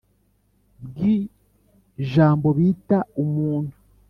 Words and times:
Bwi 0.85 1.13
jambo 2.11 2.47
bita 2.57 2.97
umuntu 3.23 3.75